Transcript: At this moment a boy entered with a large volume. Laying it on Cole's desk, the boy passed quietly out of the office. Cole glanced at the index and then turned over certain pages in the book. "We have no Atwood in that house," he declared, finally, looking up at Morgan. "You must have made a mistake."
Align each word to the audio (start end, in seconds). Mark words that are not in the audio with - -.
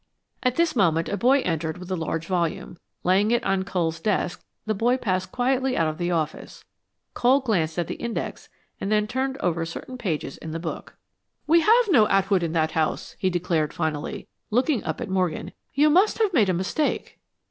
At 0.41 0.55
this 0.55 0.75
moment 0.75 1.09
a 1.09 1.15
boy 1.15 1.41
entered 1.41 1.77
with 1.77 1.91
a 1.91 1.95
large 1.95 2.25
volume. 2.25 2.79
Laying 3.03 3.29
it 3.29 3.43
on 3.43 3.61
Cole's 3.61 3.99
desk, 3.99 4.43
the 4.65 4.73
boy 4.73 4.97
passed 4.97 5.31
quietly 5.31 5.77
out 5.77 5.85
of 5.87 5.99
the 5.99 6.09
office. 6.09 6.65
Cole 7.13 7.39
glanced 7.39 7.77
at 7.77 7.85
the 7.85 7.93
index 8.01 8.49
and 8.79 8.91
then 8.91 9.05
turned 9.05 9.37
over 9.41 9.63
certain 9.63 9.99
pages 9.99 10.37
in 10.39 10.53
the 10.53 10.59
book. 10.59 10.97
"We 11.45 11.59
have 11.61 11.85
no 11.91 12.07
Atwood 12.07 12.41
in 12.41 12.53
that 12.53 12.71
house," 12.71 13.15
he 13.19 13.29
declared, 13.29 13.73
finally, 13.75 14.27
looking 14.49 14.83
up 14.85 15.01
at 15.01 15.07
Morgan. 15.07 15.51
"You 15.75 15.87
must 15.91 16.17
have 16.17 16.33
made 16.33 16.49
a 16.49 16.53
mistake." 16.53 17.19